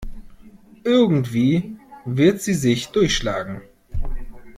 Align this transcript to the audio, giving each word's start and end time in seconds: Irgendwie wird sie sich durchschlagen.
Irgendwie 0.83 1.77
wird 2.05 2.41
sie 2.41 2.55
sich 2.55 2.87
durchschlagen. 2.87 3.61